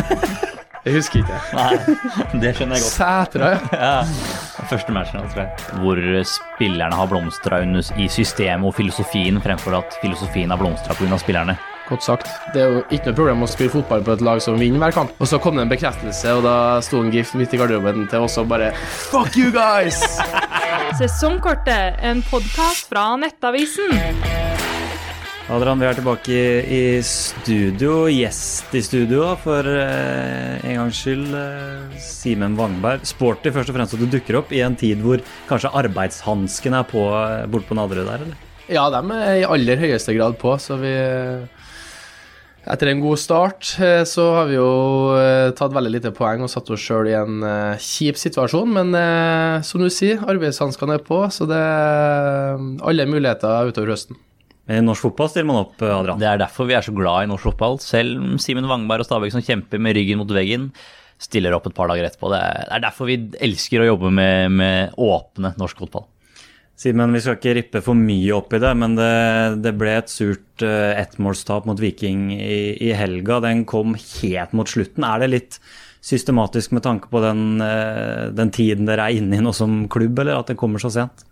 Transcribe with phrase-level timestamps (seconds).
[0.80, 1.38] Jeg husker ikke.
[1.52, 1.96] Nei,
[2.40, 2.94] det skjønner jeg godt.
[2.94, 3.90] Sætra, ja.
[4.00, 5.66] Ja, første matchen, tror jeg.
[5.82, 7.58] Hvor spillerne har blomstra
[8.00, 11.20] i systemet og filosofien, fremfor at filosofien har blomstra pga.
[11.20, 11.58] spillerne.
[11.90, 12.28] Godt sagt.
[12.54, 14.94] Det er jo ikke noe problem å spille fotball på et lag som vinner hver
[14.94, 15.12] kamp.
[15.18, 16.56] Og så kom det en bekreftelse, og da
[16.86, 18.70] sto en gift midt i garderoben til oss og bare
[19.10, 20.00] Fuck you guys!
[21.00, 24.39] Sesongkortet, en podkast fra Nettavisen.
[25.50, 26.34] Adrian, vi er tilbake
[26.70, 28.04] i, studio.
[28.06, 31.32] Gjest i studio for eh, en gangs skyld.
[31.34, 33.02] Eh, Simen Wangberg.
[33.08, 35.18] Sporty først og fremst at du dukker opp i en tid hvor
[35.48, 38.46] kanskje arbeidshansken er på eh, borte på Nadderud der, eller?
[38.70, 40.94] Ja, de er i aller høyeste grad på, så vi
[42.70, 43.72] etter en god start
[44.06, 44.70] så har vi jo
[45.58, 47.42] tatt veldig lite poeng og satt oss sjøl i en
[47.82, 48.94] kjip situasjon, men
[49.66, 54.20] som du sier, arbeidshanskene er på, så det er alle muligheter utover høsten.
[54.70, 56.20] I norsk fotball stiller man opp, Adrian.
[56.20, 57.80] Det er derfor vi er så glad i norsk fotball.
[57.82, 60.70] Selv Simen Wangberg og Stabæk som kjemper med ryggen mot veggen,
[61.20, 62.30] stiller opp et par dager etterpå.
[62.32, 66.06] Det er derfor vi elsker å jobbe med, med åpne norsk fotball.
[66.80, 69.10] Simen, vi skal ikke rippe for mye opp i det, men det,
[69.60, 73.42] det ble et surt uh, ettmålstap mot Viking i, i, helga.
[73.44, 75.04] Den kom helt mot slutten.
[75.04, 75.58] Er det litt
[76.00, 80.22] systematisk med tanke på den, uh, den tiden dere er inne i nå som klubb,
[80.22, 81.26] eller at det kommer så sent?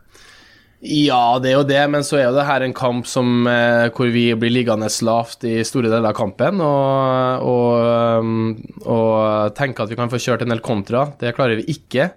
[0.78, 3.88] Ja, det er jo det, men så er jo det her en kamp som, eh,
[3.90, 6.60] hvor vi blir liggende lavt i store deler av kampen.
[6.62, 8.52] Og, og, um,
[8.86, 11.08] og tenker at vi kan få kjørt en del kontra.
[11.18, 12.12] Det klarer vi ikke.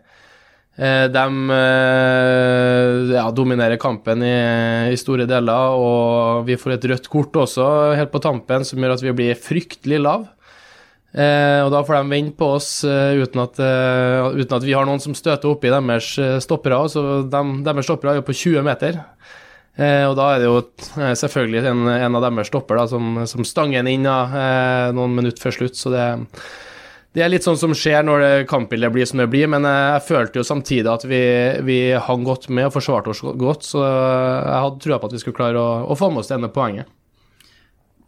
[0.78, 1.24] Eh, de
[1.58, 4.36] eh, ja, dominerer kampen i,
[4.94, 7.66] i, store deler, og vi får et rødt kort også
[7.98, 10.30] helt på tampen som gjør at vi blir fryktelig lav.
[11.12, 14.76] Eh, og da får de vente på oss eh, uten, at, eh, uten, at, vi
[14.78, 16.80] har noen som støter oppi deres eh, stoppere.
[16.92, 19.04] Så de, deres stoppere er jo på 20 meter.
[19.82, 20.58] og da er det jo
[21.18, 25.62] selvfølgelig en, en av deres stopper da, som, som stanger inn ja, noen minutter før
[25.62, 25.80] slutt.
[25.80, 26.12] Så det
[27.12, 30.40] det er litt sånn som skjer når kampbildet blir som det blir, men jeg følte
[30.40, 31.20] jo samtidig at vi,
[31.68, 35.20] vi hang godt med og forsvarte oss godt, så jeg hadde trua på at vi
[35.20, 36.88] skulle klare å, å få med oss det ene poenget.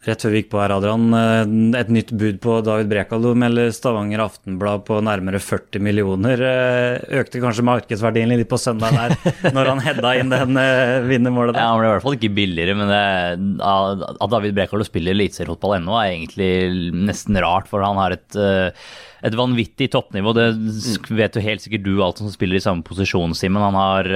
[0.03, 1.06] Rett før vi gikk på her, Adrian.
[1.16, 6.44] Eh, et nytt bud på David Brekalo melder Stavanger Aftenblad på nærmere 40 millioner.
[6.44, 9.16] Eh, økte kanskje markedsverdien litt på søndag der,
[9.56, 11.63] når han hedda inn den eh, vinnermålet der?
[11.63, 15.78] Ja, Han ble i hvert fall ikke billigere, men det, at David Brekalo spiller eliteseriefotball
[15.80, 16.52] ennå, er egentlig
[17.08, 18.40] nesten rart, for han har et
[19.24, 20.34] et vanvittig toppnivå.
[20.36, 20.50] Det
[21.16, 23.63] vet jo helt sikkert du, alt som spiller i samme posisjon, Simen.
[23.63, 24.09] Han har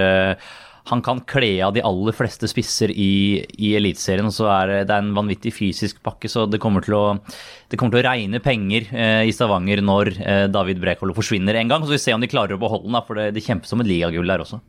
[0.88, 4.30] han kan kle av de aller fleste spisser i, i Eliteserien.
[4.34, 7.04] Så er det er en vanvittig fysisk pakke, så det kommer til å,
[7.76, 11.86] kommer til å regne penger eh, i Stavanger når eh, David Brekolo forsvinner en gang.
[11.86, 13.92] Så vi ser om de klarer å beholde den, for det, det kjempes om et
[13.92, 14.62] ligagull der også.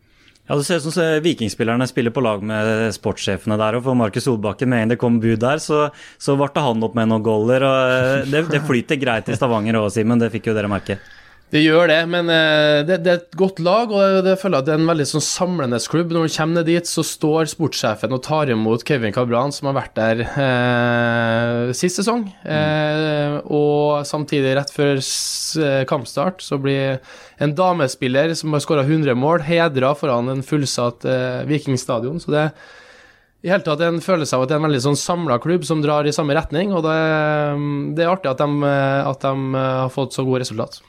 [0.48, 3.76] Ja, Det ser ut som vikingspillerne spiller på lag med sportssjefene der.
[3.76, 6.96] og For Markus Solbakken, med en det kom bud der, så, så varte han opp
[6.96, 7.66] med noen goller.
[7.68, 10.18] og eh, Det, det flyter greit i Stavanger òg, Simen.
[10.18, 10.96] Det fikk jo dere merke.
[11.48, 14.66] Det gjør det, men uh, det, det, er et godt lag, og det føler at
[14.66, 16.10] det er en veldig sånn samlende klubb.
[16.12, 19.78] Når du kommer ned dit, så står sportssjefen og tar imot Kevin Cabran, som har
[19.78, 22.26] vært der eh, sist sesong.
[22.44, 25.00] Uh, og samtidig, rett før
[25.88, 26.98] kampstart, så blir
[27.40, 31.06] en damespiller som har skåra 100 mål, hedra foran en fullsatt
[31.48, 32.20] Vikingstadion.
[32.20, 32.44] Så det
[33.46, 35.80] i hele tatt en følelse av at det er en veldig sånn samla klubb som
[35.80, 37.00] drar i samme retning, og det,
[37.96, 38.76] det er artig at de,
[39.14, 40.82] at de har fått så gode resultat.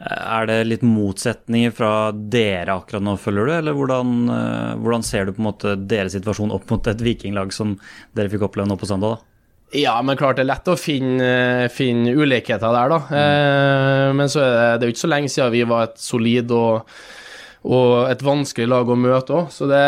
[0.00, 3.52] Er det litt motsetninger fra dere akkurat nå, følger du?
[3.58, 7.52] Eller hvordan, eh, hvordan ser du på en måte deres situasjon opp mot et vikinglag
[7.52, 7.74] som
[8.16, 9.18] dere fikk oppleve nå på søndag?
[9.18, 9.30] da?
[9.76, 13.00] Ja, men klart det er lett å finne, finne ulikheter der, da.
[13.06, 13.18] Mm.
[13.20, 16.00] Eh, men så er det, det er jo ikke så lenge siden vi var et
[16.02, 16.96] solid og,
[17.70, 19.52] og et vanskelig lag å møte òg.
[19.54, 19.86] Så det,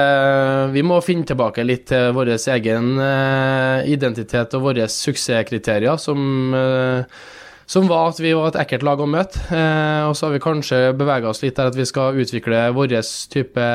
[0.76, 7.22] vi må finne tilbake litt til vår egen eh, identitet og våre suksesskriterier, som eh,
[7.72, 9.40] som var at vi var et ekkelt lag å møte.
[9.48, 12.98] Eh, og så har vi kanskje bevega oss litt der at vi skal utvikle vår
[13.32, 13.68] type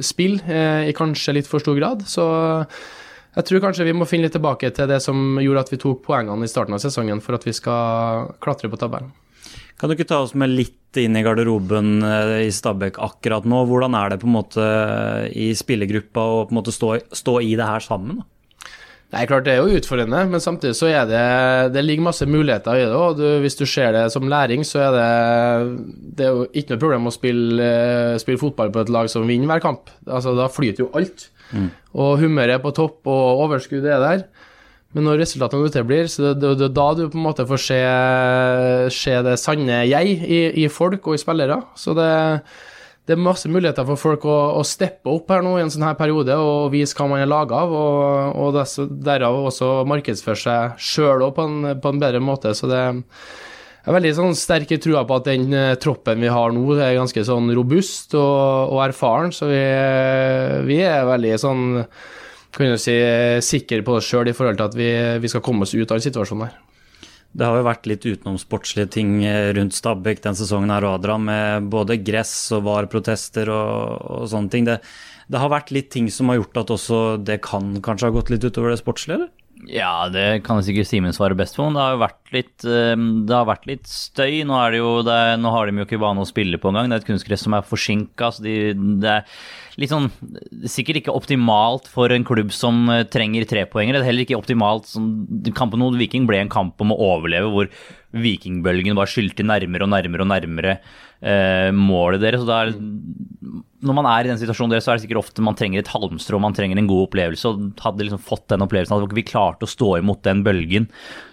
[0.00, 2.06] spill eh, i kanskje litt for stor grad.
[2.08, 2.24] Så
[3.36, 6.00] jeg tror kanskje vi må finne litt tilbake til det som gjorde at vi tok
[6.06, 9.12] poengene i starten av sesongen, for at vi skal klatre på tabellen.
[9.76, 13.66] Kan du ikke ta oss med litt inn i garderoben eh, i Stabæk akkurat nå?
[13.68, 14.70] Hvordan er det på en måte
[15.36, 18.22] i spillergruppa å på en måte stå, stå i det her sammen?
[18.22, 18.30] da?
[19.14, 22.74] Nei, klart Det er jo utfordrende, men samtidig så er det Det ligger masse muligheter
[22.74, 22.94] i det.
[22.94, 25.86] og du, Hvis du ser det som læring, så er det
[26.18, 27.70] Det er jo ikke noe problem å spille,
[28.22, 29.92] spille fotball på et lag som vinner hver kamp.
[30.06, 31.28] Altså, Da flyter jo alt.
[31.52, 31.70] Mm.
[31.94, 34.24] Og humøret er på topp, og overskuddet er der.
[34.96, 37.80] Men når resultatene uteblir, så det er da du på en måte får se,
[38.96, 41.58] se det sanne jeg i, i folk og i spillere.
[41.76, 42.08] Så det
[43.06, 45.84] det er masse muligheter for folk å, å, steppe opp her nå i en sånn
[45.86, 50.80] her periode og vise hva man er laga av, og, og derav også markedsføre seg
[50.82, 51.46] sjøl på,
[51.82, 52.50] på, en bedre måte.
[52.58, 56.66] Så det, er veldig sånn sterk trua på at den uh, troppen vi har nå,
[56.74, 59.30] er ganske sånn robust og, og erfaren.
[59.30, 59.62] Så vi,
[60.66, 61.66] vi, er veldig sånn
[62.56, 62.96] kan du si,
[63.44, 64.90] sikre på oss sjøl i forhold til at vi,
[65.22, 66.58] vi, skal komme oss ut av den situasjonen her.
[67.36, 71.66] Det har jo vært litt utenomsportslige ting eh, rundt Stabæk den sesongen her, Adrian, med
[71.72, 74.68] både gress og VAR-protester og, og, sånne ting.
[74.68, 74.78] Det,
[75.28, 78.32] det har vært litt ting som har gjort at også det kan kanskje ha gått
[78.32, 79.45] litt utover det sportslige, eller?
[79.64, 81.64] Ja, det kan jeg sikkert Simen svare best på.
[81.72, 84.44] Det har jo vært litt, ehm, det har vært litt støy.
[84.46, 86.90] Nå, jo, er, nå har de jo ikke vane å spille på engang.
[86.90, 88.30] Det er et kunstgress som er forsinka.
[88.44, 88.56] De,
[89.00, 89.24] det er
[89.80, 90.10] litt sånn
[90.68, 93.98] Sikkert ikke optimalt for en klubb som eh, trenger trepoengere.
[93.98, 95.10] Det er heller ikke optimalt sånn,
[95.56, 97.72] Kampen mot Viking ble en kamp om å overleve, hvor
[98.22, 100.78] vikingbølgen bare skylte nærmere og nærmere og nærmere
[101.20, 102.42] eh, målet deres.
[102.42, 102.74] Så da er
[103.86, 105.90] når man er i den situasjonen deres, så er det sikkert ofte man trenger et
[105.92, 107.50] halmstrå, man trenger en god opplevelse.
[107.50, 110.88] og Hadde liksom fått den opplevelsen, at vi klarte å stå imot den bølgen.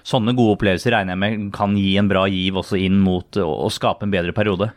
[0.07, 3.71] Sånne gode opplevelser regner jeg med kan gi en bra giv også inn mot å
[3.73, 4.73] skape en bedre periode.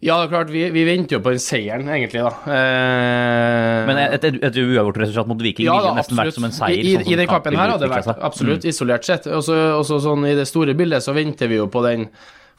[0.00, 2.30] Ja, det er klart, vi, vi venter jo på den seieren, egentlig, da.
[2.48, 3.80] Eh...
[3.84, 6.80] Men et, et, et uavgjort resultat mot Viking ja, ville nesten vært som en seier.
[6.80, 8.72] I, sånn i den kampen her hadde det vært absolutt, mm.
[8.72, 9.28] isolert sett.
[9.28, 12.08] Og så sånn i det store bildet så venter vi jo på den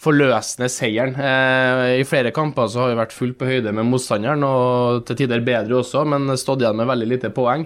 [0.02, 1.18] forløsende seieren.
[1.18, 5.24] Eh, I flere kamper så har vi vært fullt på høyde med motstanderen, og til
[5.24, 7.66] tider bedre også, men stått igjen med veldig lite poeng.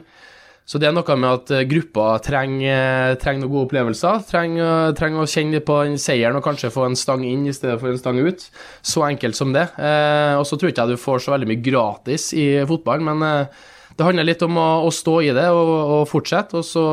[0.66, 4.24] Så det er noe med at eh, gruppa trenger, trenger noen gode opplevelser.
[4.30, 7.78] Trenger, trenger, å kjenne på den seieren og kanskje få en stang inn i stedet
[7.82, 8.48] for en stang ut.
[8.82, 9.68] Så enkelt som det.
[9.78, 13.30] Eh, og så tror ikke jeg du får så veldig mye gratis i fotballen, men
[13.30, 13.64] eh,
[13.96, 15.70] det handler litt om å, å stå i det og,
[16.00, 16.84] og fortsette, og så,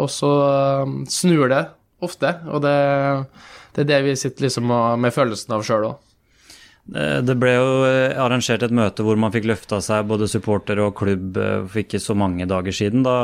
[0.00, 0.32] og så
[1.12, 1.62] snur det
[2.02, 2.32] ofte.
[2.50, 2.74] Og det
[3.74, 4.70] det er det vi sitter liksom
[5.00, 6.09] med følelsen av sjøl òg.
[6.90, 10.96] Det ble jo eh, arrangert et møte hvor man fikk løfta seg, både supporter og
[10.98, 13.04] klubb, eh, for ikke så mange dager siden.
[13.06, 13.14] da,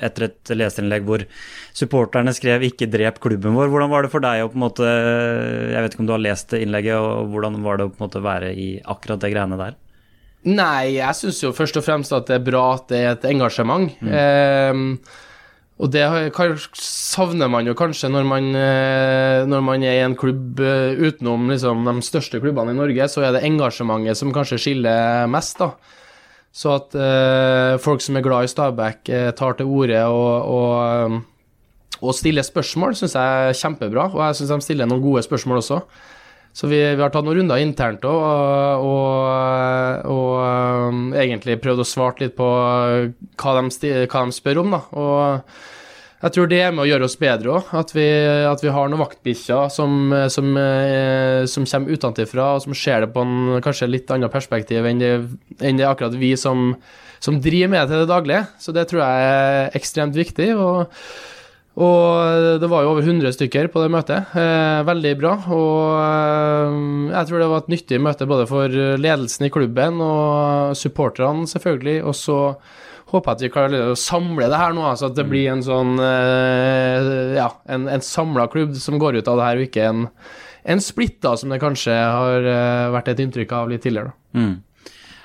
[0.00, 1.24] Etter et leserinnlegg hvor
[1.76, 3.68] supporterne skrev 'ikke drep klubben vår'.
[3.68, 6.24] Hvordan var det for deg å på en måte Jeg vet ikke om du har
[6.24, 9.58] lest innlegget, og hvordan var det å på en måte være i akkurat det greiene
[9.58, 9.74] der?
[10.44, 13.28] Nei, jeg syns jo først og fremst at det er bra at det er et
[13.30, 13.92] engasjement.
[14.00, 14.08] Mm.
[14.10, 14.96] Eh,
[15.82, 16.04] og det
[16.78, 21.50] savner man jo kanskje når man, eh, når man er i en klubb eh, utenom
[21.50, 25.72] liksom, de største klubbene i Norge, så er det engasjementet som kanskje skiller mest, da.
[26.52, 31.18] Så at eh, folk som er glad i Stabæk, tar til orde og, og,
[31.98, 34.06] og stiller spørsmål, syns jeg er kjempebra.
[34.12, 35.80] Og jeg syns de stiller noen gode spørsmål også.
[36.52, 38.22] Så vi, vi, har tatt noen runder internt òg,
[38.84, 44.60] og, og, og um, egentlig prøvd å svare litt på hva de, hva de, spør
[44.60, 44.82] om, da.
[44.92, 45.62] Og
[46.22, 47.72] jeg tror det er med å gjøre oss bedre òg.
[47.80, 53.06] At, at, vi har noen vaktbikkjer som, som, eh, som kommer utenfra, og som ser
[53.06, 55.12] det på en kanskje litt annet perspektiv enn det,
[55.64, 56.74] enn det akkurat vi som,
[57.16, 58.44] som driver med det til det daglige.
[58.60, 60.52] Så det tror jeg er ekstremt viktig.
[60.52, 60.92] og
[61.72, 64.34] og det var jo over 100 stykker på det møtet.
[64.36, 65.32] Eh, veldig bra.
[65.56, 66.78] Og eh,
[67.14, 72.02] jeg tror det var et nyttig møte både for ledelsen i klubben og supporterne, selvfølgelig.
[72.04, 72.38] Og så
[73.12, 75.64] håper jeg at vi klarer å samle det her nå, altså at det blir en
[75.64, 79.88] sånn eh, Ja, en, en samla klubb som går ut av det her, og ikke
[79.88, 80.06] en,
[80.74, 84.14] en splitta, som det kanskje har eh, vært et inntrykk av litt tidligere.
[84.36, 84.54] Mm.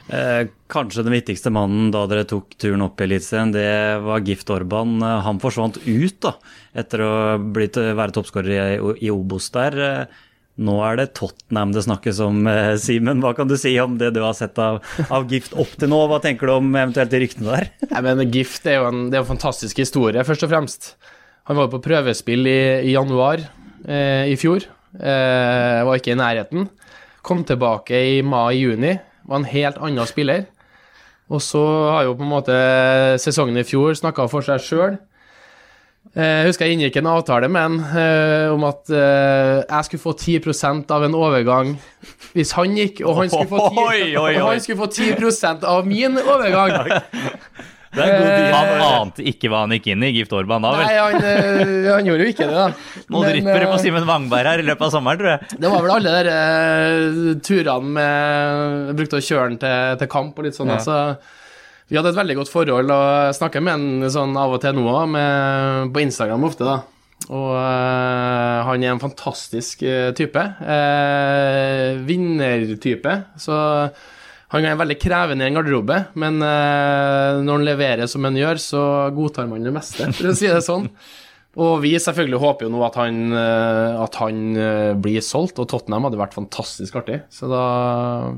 [0.07, 3.67] Eh, kanskje den viktigste mannen da dere tok turen opp i Eliteserien, det
[4.05, 5.01] var Gift Orban.
[5.03, 6.37] Eh, han forsvant ut da,
[6.77, 7.11] etter å
[7.41, 9.75] blitt, være toppskårer i, i Obos der.
[9.83, 10.23] Eh,
[10.63, 12.47] nå er det Tottenham det snakkes om,
[12.81, 13.19] Simen.
[13.21, 14.79] Hva kan du si om det du har sett av,
[15.13, 15.99] av Gift opp til nå?
[16.09, 17.69] Hva tenker du om eventuelt de ryktene der?
[17.91, 20.89] Nei, men Gift er jo en, det er en fantastisk historie, først og fremst.
[21.51, 23.43] Han var på prøvespill i, i januar
[23.85, 24.65] eh, i fjor.
[24.97, 26.71] Eh, var ikke i nærheten.
[27.27, 28.95] Kom tilbake i mai-juni
[29.27, 30.47] var en helt annen spiller.
[31.27, 32.57] Og så har jo på en måte
[33.19, 34.97] sesongen i fjor snakka for seg sjøl.
[36.15, 40.01] Eh, jeg husker jeg inngikk en avtale med han eh, om at eh, jeg skulle
[40.01, 41.73] få 10% av en overgang
[42.31, 46.17] hvis han gikk, og han skulle få 10, og han skulle få 10 av min
[46.21, 46.91] overgang.
[48.05, 50.85] Eh, han ante ikke hva han gikk inn i, Gift Orban da, vel?
[50.85, 53.03] Nei, han, eh, han, gjorde jo ikke det, da.
[53.13, 55.59] Nå drypper det på eh, Simen Wangberg her i løpet av sommeren, tror jeg.
[55.63, 60.11] Det var vel alle de uh, turene med Jeg brukte å kjøre han til, til,
[60.11, 60.73] kamp og litt sånn.
[60.73, 60.79] Ja.
[60.79, 60.97] Altså,
[61.87, 64.75] vi hadde et veldig godt forhold, og jeg snakker med han sånn av og til
[64.77, 65.17] nå òg,
[65.95, 66.77] på Instagram ofte, da.
[67.27, 69.81] Og uh, han er en fantastisk
[70.17, 70.43] type.
[72.07, 73.15] vinnertype.
[73.41, 73.57] Så
[74.53, 78.61] han er veldig krevende i en garderobe, men uh, når han leverer som han gjør,
[78.63, 78.83] så
[79.15, 80.87] godtar man det meste, for å si det sånn.
[81.57, 85.69] Og vi selvfølgelig håper jo nå at han, uh, at han uh, blir solgt, og
[85.71, 87.23] Tottenham hadde vært fantastisk artig.
[87.33, 87.63] Så da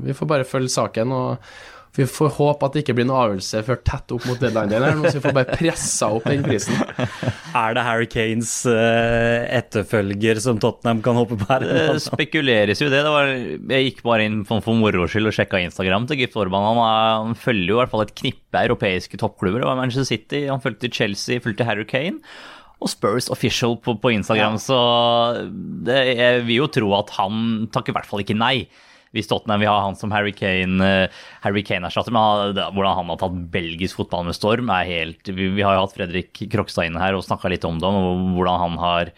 [0.00, 1.52] Vi får bare følge saken og
[1.98, 5.00] Vi får håpe at det ikke blir noen avgjørelse før tett opp mot deadline, her,
[5.10, 6.78] så vi får bare pressa opp den prisen.
[7.60, 11.66] Er det Harry Kanes uh, etterfølger som Tottenham kan håpe på her?
[11.66, 13.02] Det spekuleres jo det.
[13.02, 13.32] det var,
[13.74, 16.70] jeg gikk bare inn for, for moro skyld og sjekka Instagram til Gift Orban.
[16.70, 16.80] Han,
[17.26, 19.60] han, følger jo i hvert fall et knippe europeiske toppklubber.
[19.60, 22.22] Det var Manchester City, han fulgte Chelsea, fulgte Harry Kane
[22.80, 24.56] og Spurs Official på, på Instagram.
[24.56, 24.62] Ja.
[24.64, 24.78] Så
[25.86, 28.54] det, jeg vil jo tro at han takker i hvert fall ikke nei
[29.10, 32.14] hvis Tottenham vil ha han som Harry Kane, uh, Harry Kane-erstatter.
[32.14, 35.82] Men hvordan han har tatt belgisk fotball med storm, er helt Vi, vi har jo
[35.82, 39.12] hatt Fredrik Krokstad inne her og snakka litt om det, og hvordan han har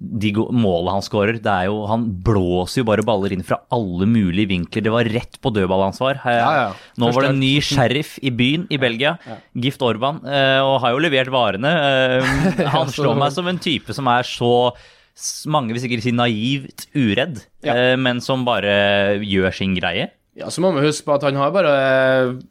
[0.00, 4.08] de målet han skårer, det er jo Han blåser jo bare baller inn fra alle
[4.08, 4.84] mulige vinkler.
[4.86, 6.22] Det var rett på dødballansvar.
[6.24, 6.70] Ja, ja.
[6.96, 10.78] Nå var det en ny sheriff i byen i Belgia, ja, Gift Orban, eh, og
[10.84, 11.74] har jo levert varene.
[11.76, 14.72] Eh, han slår meg som en type som er så
[15.52, 17.42] mange vil sikkert si naivt uredd.
[17.66, 20.08] Eh, men som bare gjør sin greie.
[20.38, 21.76] Ja, så må vi huske på at han har bare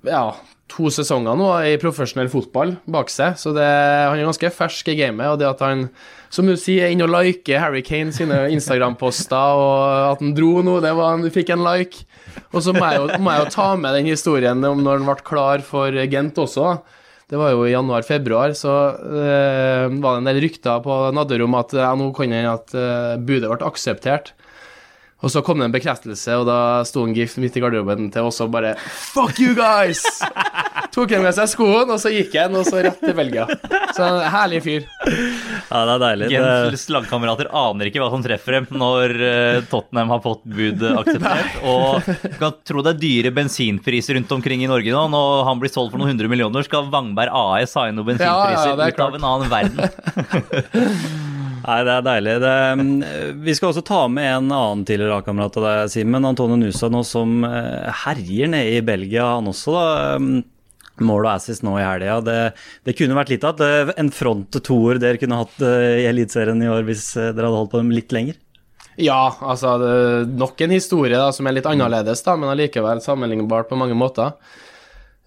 [0.06, 0.24] ja,
[0.70, 4.98] to sesonger nå i profesjonell fotball bak seg, så det, han er ganske fersk i
[5.00, 5.32] gamet.
[5.32, 5.88] Og det at han,
[6.30, 10.60] som du sier, er inne og liker Harry Kane sine Instagram-poster, og at han dro
[10.66, 12.06] nå, det var han fikk en like.
[12.54, 15.10] Og så må jeg, jo, må jeg jo ta med den historien om når han
[15.10, 16.78] ble klar for Gent også.
[17.30, 21.76] Det var jo i januar-februar, så uh, var det en del rykter på Nadderom at
[21.78, 24.34] ja, nå kan hende at uh, budet ble akseptert.
[25.20, 28.30] Og så kom det en bekreftelse, og da sto en gift midt i garderoben til
[28.30, 30.06] oss og bare Fuck you guys!
[30.94, 33.46] Tok han med seg skoen, og så gikk han, og så rett til Belgia.
[33.96, 34.88] Så herlig fyr.
[35.70, 36.30] Ja, det er deilig.
[36.34, 41.60] Gens lagkamerater aner ikke hva som treffer dem når uh, Tottenham har fått bud akseptert.
[41.70, 45.06] Og du kan tro det er dyre bensinpriser rundt omkring i Norge nå.
[45.14, 48.74] Når han blir solgt for noen hundre millioner, skal Vangberg AS ha inn noen bensinpriser
[48.74, 51.28] ja, ja, ut av en annen verden.
[51.60, 52.36] Nei, det er deilig.
[52.42, 56.26] Det, mm, vi skal også ta med en annen tidligere lagkamerat av deg, Simen.
[56.26, 59.90] Antonio Nusa nå som eh, herjer nede i Belgia, han også, da.
[61.06, 62.20] Mål og assist nå i helga.
[62.26, 62.38] Det,
[62.88, 66.88] det, kunne vært litt av en front-toer dere kunne hatt eh, i Eliteserien i år
[66.88, 68.40] hvis eh, dere hadde holdt på dem litt lenger?
[69.00, 69.78] Ja, altså
[70.28, 74.34] nok en historie da, som er litt annerledes, da, men allikevel sammenlignbart på mange måter.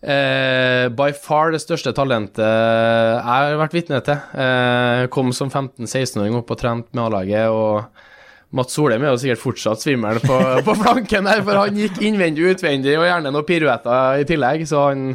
[0.02, 4.18] Eh, by far det største talentet jeg har vært vitne til.
[4.34, 7.48] Eh, kom som 15-16-åring opp og trent med A-laget.
[7.48, 8.10] og
[8.52, 12.44] Mats Solheim er jo sikkert fortsatt svimmel på, på, flanken der, for han gikk innvendig
[12.44, 14.66] og utvendig, og gjerne noen piruetter i tillegg.
[14.68, 15.14] Så han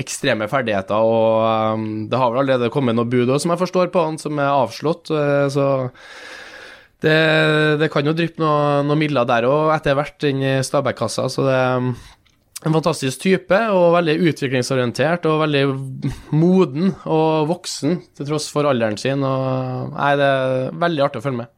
[0.00, 3.92] ekstreme ferdigheter, og um, det har vel allerede kommet noen bud òg, som jeg forstår
[3.94, 5.12] på han, som er avslått.
[5.12, 5.68] Uh, så
[7.04, 7.16] det,
[7.80, 11.28] det, kan jo dryppe noen noe midler der òg etter hvert, den Stabæk-kassa.
[11.32, 11.90] Så det, er
[12.64, 15.64] en fantastisk type, og veldig utviklingsorientert og veldig
[16.34, 19.24] moden og voksen til tross for alderen sin.
[19.26, 21.52] Og, nei, det er veldig artig å følge med.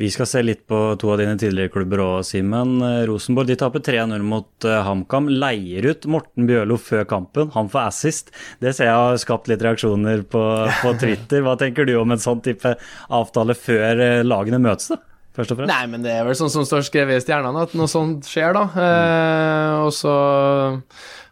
[0.00, 2.78] Vi skal se litt på to av dine tidligere klubber òg, Simen.
[3.08, 5.28] Rosenborg de taper 3-0 mot uh, HamKam.
[5.28, 7.52] Leier ut Morten Bjørlo før kampen.
[7.52, 8.32] Han får assist.
[8.62, 10.42] Det ser jeg har skapt litt reaksjoner på,
[10.80, 11.44] på Twitter.
[11.44, 12.76] Hva tenker du om en sånn type
[13.12, 14.94] avtale før uh, lagene møtes?
[14.94, 15.02] da?
[15.36, 15.72] først og fremst?
[15.72, 18.56] Nei, men det er vel sånn som står skrevet i stjernene, at noe sånt skjer,
[18.56, 18.64] da.
[18.86, 20.14] Eh, og så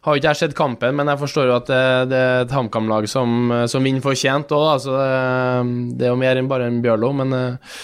[0.00, 2.54] har jo ikke jeg sett kampen, men jeg forstår jo at det, det er et
[2.56, 5.10] HamKam-lag som, som vinner fortjent òg, altså det,
[5.98, 7.74] det, er jo mer enn bare en Bjørlo, men eh,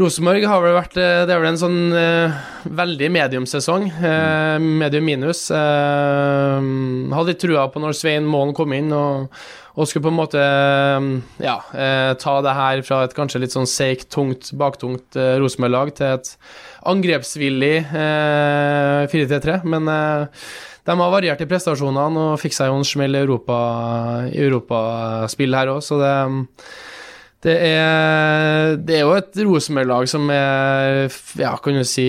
[0.00, 2.36] Rosenborg har vel vært eh, Det er vel en sånn uh,
[2.80, 3.90] veldig mediumsesong.
[4.00, 5.44] Uh, medium minus.
[5.52, 6.56] Uh,
[7.12, 9.28] hadde litt trua på når Svein Målen kom inn og,
[9.74, 10.40] og, skulle på en måte
[11.44, 11.56] ja,
[12.20, 16.30] ta det her fra et kanskje litt sånn seigt, tungt, baktungt Rosenborg-lag til et
[16.88, 19.58] angrepsvillig 4-3-3.
[19.68, 25.60] Men de har variert i prestasjonene og fikk seg jo en smell i europaspill Europa
[25.60, 26.14] her òg, så det
[27.42, 31.08] det er, det er, jo et Rosenborg-lag som er
[31.40, 32.06] ja, kan du si,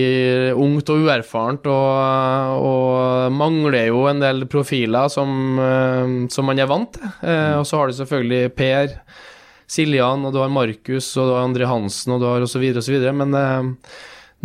[0.54, 6.70] ungt og uerfarent, og, og mangler jo en del profiler som, eh, som man er
[6.70, 7.10] vant til.
[7.24, 7.58] Mm.
[7.58, 8.98] og så har du selvfølgelig Per,
[9.74, 12.98] Siljan, og du har Markus, og du har André Hansen, og du har osv., osv.
[13.16, 13.70] Men eh,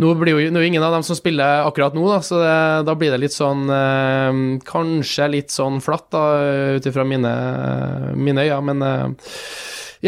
[0.00, 2.56] nå blir jo nå ingen av dem som spiller akkurat nå, da, så det,
[2.88, 6.24] da blir det litt sånn eh, Kanskje litt sånn flatt, da,
[6.80, 7.34] ut ifra mine,
[8.16, 9.32] mine øyne, men eh,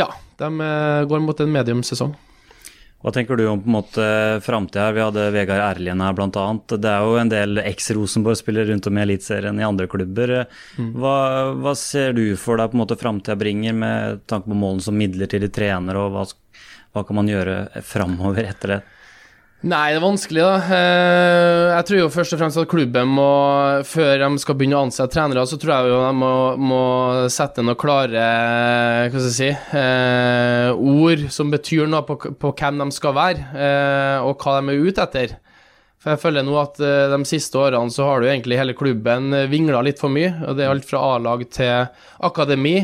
[0.02, 0.10] ja.
[0.40, 2.14] De eh, går mot en mediumsesong.
[3.02, 4.04] Hva tenker du om på en måte
[4.46, 4.94] framtida her?
[4.94, 6.44] Vi hadde Vegard Erlien her bl.a.
[6.70, 10.34] Det er jo en del eks-Rosenborg-spillere rundt om i Eliteserien i andre klubber.
[10.78, 10.92] Mm.
[11.02, 11.16] Hva,
[11.58, 14.94] hva, ser du for deg på en måte framtida bringer, med tanke på målene som
[14.94, 16.24] midlertidig trener, og hva,
[16.94, 18.80] hva kan man gjøre framover etter det?
[19.62, 20.54] Nei, det er vanskelig, da.
[20.74, 23.26] Eh, jeg tror jo først og fremst at klubben må,
[23.86, 26.80] før de skal begynne å ansette trenere, så tror jeg jo de må, må
[27.30, 28.24] sette noen klare
[29.12, 33.46] hva skal jeg si, eh, ord som betyr noe på, på, hvem de skal være,
[33.54, 35.36] eh, og hva de er ute etter.
[36.02, 39.84] For jeg føler nå at de siste årene så har du egentlig hele klubben vingla
[39.86, 40.32] litt for mye.
[40.42, 41.86] og Det er alt fra A-lag til
[42.26, 42.80] akademi.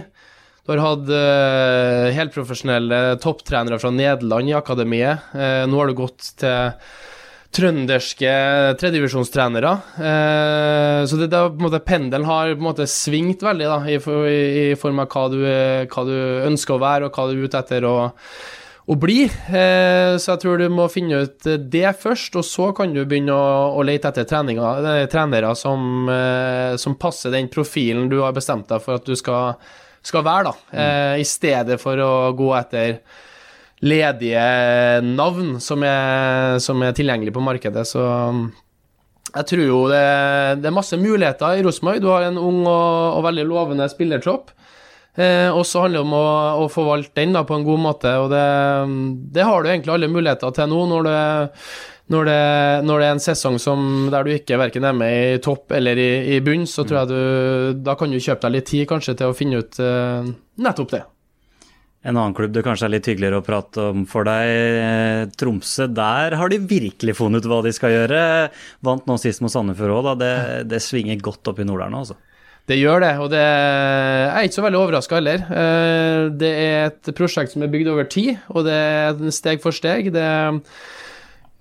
[0.68, 5.30] Du har hatt uh, helprofesjonelle topptrenere fra Nederland i akademiet.
[5.32, 6.74] Uh, nå har du gått til
[7.56, 8.34] trønderske
[8.76, 9.70] tredivisjonstrenere.
[9.96, 14.36] Uh, så det, det, måte, pendelen har på en måte svingt veldig da, i, i,
[14.66, 15.40] i form av hva du,
[15.88, 16.14] hva du,
[16.50, 17.96] ønsker å være, og hva du er ute etter å,
[18.92, 19.24] å bli.
[19.24, 23.72] Så jeg tror du må finne ut det først, og så kan du begynne å,
[23.72, 24.28] å lete etter
[25.08, 26.12] trenere som,
[26.76, 29.56] som passer den profilen du har bestemt deg for at du skal
[30.08, 30.54] skal være, da.
[30.72, 30.78] Mm.
[30.82, 33.00] Eh, I stedet for å gå etter
[33.84, 34.46] ledige
[35.06, 37.84] navn som er, som er tilgjengelige på markedet.
[37.86, 38.02] Så
[39.28, 40.04] jeg tror jo det,
[40.62, 42.02] det er masse muligheter i Rosenborg.
[42.02, 44.50] Du har en ung og, og veldig lovende spillertropp.
[45.18, 46.24] Eh, og så handler det om å,
[46.62, 48.42] å, forvalte den da, på en god måte, og det,
[49.34, 51.22] det har du egentlig alle muligheter til nå, når det
[52.08, 52.42] når det,
[52.88, 55.98] når det, er en sesong som, der du ikke verken er med i topp eller
[56.00, 59.18] i, i bunn, så tror jeg du Da kan du kjøpe deg litt tid kanskje
[59.18, 60.24] til å finne ut uh,
[60.64, 61.02] nettopp det.
[62.08, 65.88] En annen klubb det kanskje er litt hyggeligere å prate om for deg, eh, Tromsø.
[65.92, 68.22] Der har de virkelig funnet ut hva de skal gjøre.
[68.86, 70.14] Vant nå sist mot Sandefjord òg, da.
[70.22, 70.32] Det,
[70.70, 72.16] det, svinger godt opp i Nord der nå, altså.
[72.68, 75.40] Det gjør det, og det er ikke så veldig overraska heller.
[75.48, 79.72] Eh, det er et prosjekt som er bygd over tid, og det er steg for
[79.72, 80.10] steg.
[80.12, 80.58] Det er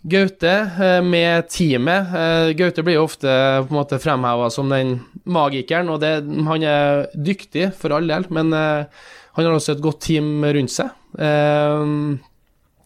[0.07, 2.11] Gaute eh, med teamet.
[2.11, 3.31] Eh, Gaute blir jo ofte
[3.63, 8.27] på en måte fremheva som den magikeren, og det, han er dyktig for all del,
[8.27, 10.91] men han har også et godt team rundt seg.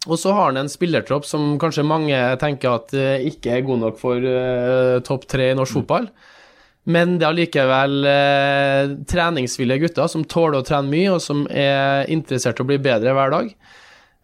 [0.09, 2.93] Og så har han en spillertropp som kanskje mange tenker at
[3.25, 4.29] ikke er god nok for
[5.05, 6.09] topp tre i norsk fotball.
[6.89, 12.09] Men det er allikevel eh, treningsvillige gutter som tåler å trene mye, og som er
[12.09, 13.51] interessert i å bli bedre hver dag.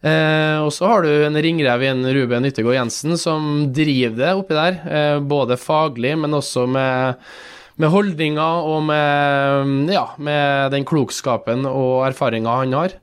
[0.05, 4.33] Eh, og så har du en ringrev i en Ruben Yttergård Jensen som driver det
[4.39, 7.29] oppi der, eh, både faglig, men også med,
[7.77, 12.97] med holdninger og med, ja, med den klokskapen og erfaringa han har.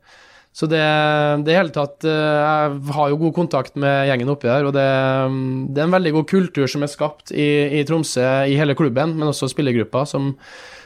[0.55, 0.83] Så det,
[1.43, 4.87] det hele tatt eh, Jeg har jo god kontakt med gjengen oppi der, og det,
[5.75, 7.49] det er en veldig god kultur som er skapt i,
[7.81, 10.33] i Tromsø, i hele klubben, men også spillergruppa, som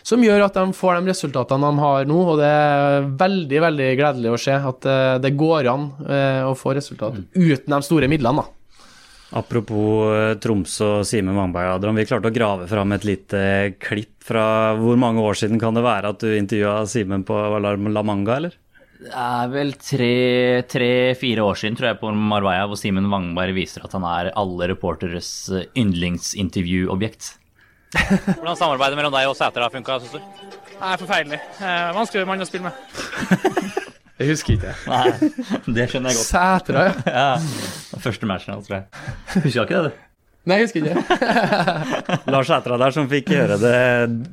[0.08, 2.18] som gjør at de får de resultatene de har nå.
[2.32, 6.54] Og det er veldig veldig gledelig å se at eh, det går an eh, å
[6.56, 7.26] få resultat mm.
[7.34, 8.44] uten de store midlene.
[8.44, 8.54] da.
[9.38, 11.98] Apropos Tromsø og Simen Mangberg, Adrian.
[12.00, 13.42] Vi klarte å grave fram et lite
[13.84, 18.04] klipp fra hvor mange år siden kan det være at du intervjua Simen på La
[18.06, 18.56] Manga, eller?
[18.98, 23.92] Det er vel tre-fire år siden, tror jeg, på Marbella, hvor Simen Wangberg viser at
[23.94, 25.28] han er alle reporteres
[25.78, 27.36] yndlingsintervjuobjekt.
[27.94, 30.48] Hvordan samarbeidet mellom deg og Sæter har funka, syns du?
[30.72, 31.38] Det er forferdelig.
[31.62, 32.74] Eh, vanskelig mann å spille med.
[34.18, 34.72] Jeg husker ikke.
[34.90, 35.30] Nei,
[35.70, 36.26] det skjønner jeg godt.
[36.26, 36.94] Sætra, ja.
[37.20, 37.98] ja.
[38.02, 39.04] Første matchen hans, tror jeg.
[39.44, 40.00] Husker ikke det, du?
[40.48, 41.18] Nei, jeg husker ikke.
[42.34, 43.76] Lars Sætra der som fikk gjøre det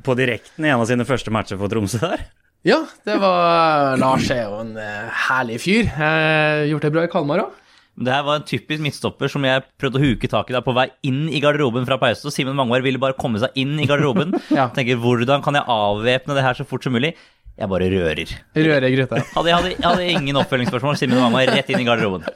[0.02, 2.24] på direkten i en av sine første matcher for Tromsø der.
[2.66, 5.86] Ja, det var Lars er jo en uh, herlig fyr.
[5.94, 7.62] Uh, gjort det bra i Kalmar òg.
[7.96, 10.74] Det her var en typisk midtstopper som jeg prøvde å huke tak i da på
[10.76, 12.28] vei inn i garderoben fra pause.
[12.34, 14.34] Simen Mangvær ville bare komme seg inn i garderoben.
[14.58, 14.66] ja.
[14.76, 17.14] Tenker hvordan kan jeg avvæpne det her så fort som mulig?
[17.56, 18.32] Jeg bare rører.
[18.52, 19.20] Rører gryta.
[19.32, 20.98] Hadde, hadde, hadde ingen oppfølgingsspørsmål.
[21.00, 22.26] Simen Mangvær rett inn i garderoben.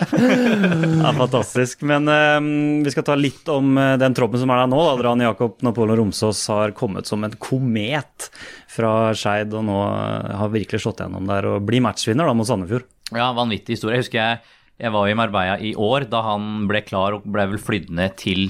[1.02, 1.84] ja, fantastisk.
[1.88, 2.46] Men um,
[2.86, 4.78] vi skal ta litt om uh, den troppen som er der nå.
[4.94, 8.30] Adrian Jakob Napoleon Romsås har kommet som en komet
[8.72, 12.48] fra Skeid og nå uh, har virkelig slått gjennom der og blir matchvinner da mot
[12.48, 12.88] Sandefjord.
[13.12, 13.98] Ja, vanvittig historie.
[13.98, 17.44] Jeg husker jeg jeg var i Marbella i år da han ble klar og ble
[17.52, 18.46] vel flydd ned til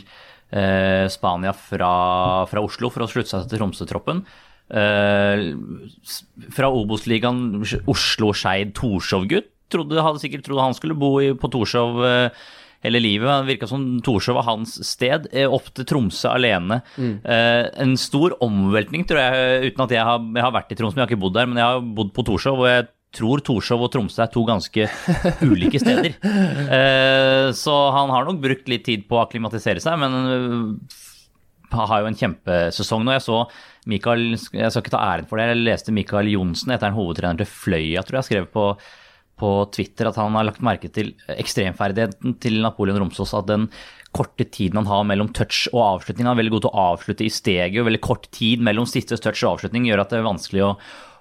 [0.55, 1.91] eh, Spania fra,
[2.51, 4.23] fra, Oslo for å slutte seg til Tromsø-troppen.
[4.71, 5.45] Eh,
[6.55, 9.51] fra Obos-ligaen Oslo-Skeid Torshov-gutt.
[9.71, 12.47] Hadde sikkert trodd han skulle bo i, på Torshov eh,
[12.87, 13.29] hele livet.
[13.29, 15.29] Det virka som Torshov var hans sted.
[15.33, 16.81] Eh, opp til Tromsø alene.
[16.97, 17.19] Mm.
[17.25, 20.97] Eh, en stor omveltning, tror jeg, uten at jeg har, jeg har vært i Tromsø,
[20.97, 21.51] men jeg har ikke bodd der.
[21.51, 24.89] Men jeg har bodd på Torshov, og jeg tror Torshov og Tromsø er to ganske
[25.47, 26.17] ulike steder.
[26.71, 30.77] Eh, så han har nok brukt litt tid på å akklimatisere seg, men
[31.73, 33.15] har jo en kjempesesong nå.
[33.17, 33.43] Jeg så
[33.91, 37.41] Mikael, jeg skal ikke ta æren for det, jeg leste Mikael Johnsen, etter en hovedtrener
[37.41, 38.67] til Fløya, tror jeg, skrev på,
[39.41, 43.33] på Twitter at han har lagt merke til ekstremferdigheten til Napoleon Romsås.
[43.39, 43.69] At den
[44.17, 47.27] korte tiden han har mellom touch og avslutning, han er veldig god til å avslutte
[47.27, 50.29] i steget, og veldig kort tid mellom siste touch og avslutning gjør at det er
[50.29, 50.75] vanskelig å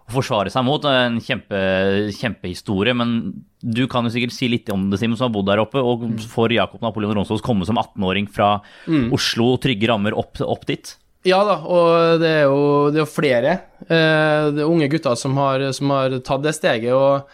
[0.09, 0.85] å forsvare seg mot.
[0.89, 1.59] En kjempe,
[2.17, 2.95] kjempehistorie.
[2.97, 3.19] Men
[3.61, 5.81] du kan jo sikkert si litt om det, Simen, som har bodd der oppe.
[5.81, 8.57] Og for Jakob Napoleon Ronsås komme som 18-åring fra
[8.89, 9.11] mm.
[9.15, 10.95] Oslo, trygge rammer, opp, opp, dit?
[11.27, 12.63] Ja da, og det er jo,
[12.95, 13.55] det er flere.
[13.85, 16.95] Eh, det er unge gutter som har, som har tatt det steget.
[16.95, 17.29] og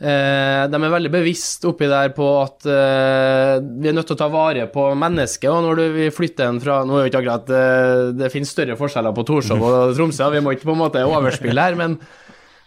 [0.00, 4.20] Eh, de er veldig bevisst oppi der på at eh, vi er nødt til å
[4.22, 5.50] ta vare på mennesket.
[5.52, 8.48] Og når du, vi flytter en fra Nå er jo ikke akkurat eh, Det finnes
[8.48, 11.98] større forskjeller på Torshov og Tromsø, vi må ikke på en måte overspille her, men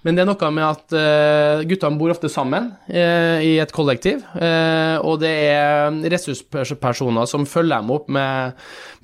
[0.04, 4.20] men det er noe med at uh, guttene bor ofte sammen uh, i et kollektiv,
[4.36, 8.58] uh, og det er ressurspersoner som følger dem opp med,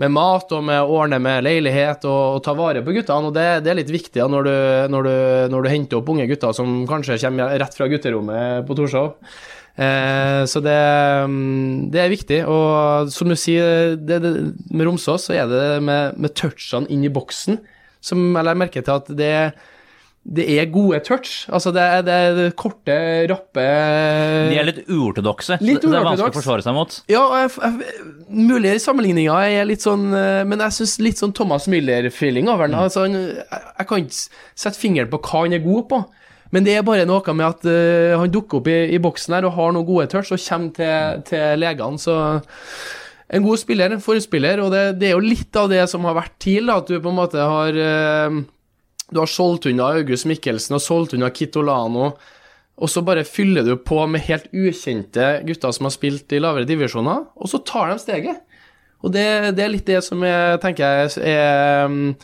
[0.03, 3.37] med mat og med å ordne med leilighet og, og ta vare på guttene, og
[3.37, 4.57] det, det er litt viktig når du,
[4.91, 5.15] når, du,
[5.55, 9.15] når, du, henter opp unge gutter som kanskje kommer rett fra gutterommet på Torshov.
[10.51, 10.77] så det,
[11.23, 14.19] um, det, er viktig, og som du sier, det,
[14.67, 17.61] med Romsås så er det med, med touchene inn i boksen
[18.03, 19.51] som jeg legger merke til at det er
[20.27, 21.47] det er gode touch.
[21.49, 22.95] Altså, det er, det er korte,
[23.31, 23.63] rappe
[24.51, 25.57] De er litt uortodokse.
[25.61, 26.97] Det er vanskelig å forsvare seg mot.
[27.09, 31.69] Ja, jeg, jeg, mulige sammenligninger er litt sånn eh, Men jeg syns litt sånn Thomas
[31.71, 32.77] Müller-feeling over den.
[32.77, 32.83] Mm.
[32.83, 34.19] Altså, jeg, jeg, kan ikke
[34.65, 36.03] sette fingeren på hva han er god på.
[36.53, 39.45] Men det er bare noe med at uh, han dukker opp i, i, boksen her
[39.45, 42.15] og har noen gode touch og kommer til, til legene, så
[43.29, 46.17] en god spiller, en forspiller, og det, det, er jo litt av det som har
[46.17, 48.39] vært TIL, at du på en måte har uh,
[49.09, 52.11] du har solgt unna August Mikkelsen og solgt unna Kitolano,
[52.79, 56.67] og så bare fyller du på med helt ukjente gutter som har spilt i lavere
[56.69, 58.45] divisjoner, og så tar de steget.
[59.03, 62.15] Og det, det er litt det som jeg tenker er,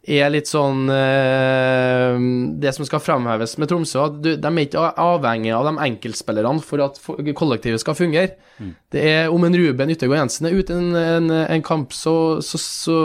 [0.00, 2.18] er litt sånn eh,
[2.62, 6.84] Det som skal framheves med Tromsø, at de er ikke avhengig av de enkeltspillerne for
[6.86, 7.00] at
[7.38, 8.36] kollektivet skal fungere.
[8.58, 8.74] Mm.
[8.94, 12.14] Det er Om en Ruben Yttergård Jensen er ute en, en, en kamp, så,
[12.46, 13.00] så, så,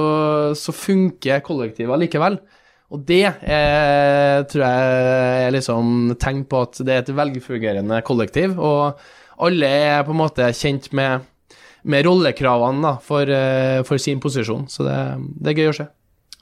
[0.58, 2.40] så funker kollektivet likevel.
[2.94, 8.60] Og det eh, tror jeg er liksom tegn på at det er et velfungerende kollektiv,
[8.62, 9.00] og
[9.42, 11.26] alle er på en måte kjent med,
[11.90, 14.68] med rollekravene da, for, eh, for, sin posisjon.
[14.72, 15.00] Så det,
[15.40, 15.88] det, er gøy å se.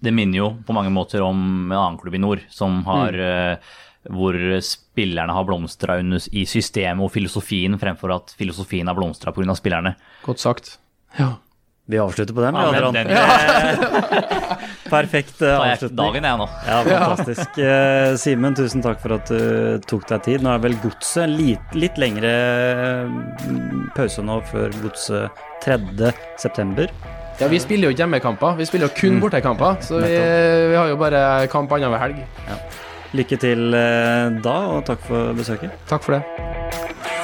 [0.03, 1.39] Det minner jo på mange måter om
[1.71, 3.23] en annen klubb i nord, som har mm.
[3.29, 3.79] Eh,
[4.11, 5.95] hvor spillerne har blomstra
[6.35, 9.55] i systemet og filosofien, fremfor at filosofien har blomstra pga.
[9.55, 9.93] spillerne.
[10.25, 10.73] Godt sagt.
[11.15, 11.37] Ja.
[11.85, 12.93] Vi avslutter på den, ja, Adrian.
[12.93, 14.57] Den, ja.
[14.89, 15.97] Perfekt uh, avslutning.
[15.97, 16.47] Dagen er nå.
[16.67, 17.49] Ja, fantastisk.
[17.63, 20.45] Uh, Simen, tusen takk for at du tok deg tid.
[20.45, 22.31] Nå er vel Godset litt, litt lengre
[23.97, 26.87] pause nå før Godset 3.9.
[27.41, 29.21] Ja, vi spiller jo ikke hjemmekamper, vi spiller jo kun mm.
[29.25, 29.79] bortekamper.
[29.83, 32.23] Så vi, vi, har jo bare kamp annenhver helg.
[32.47, 32.59] Ja.
[33.13, 35.73] Lykke til da, og takk for besøket.
[35.89, 36.23] Takk for det.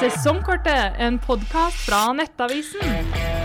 [0.00, 3.39] Sesongkortet, en podkast fra Nettavisen.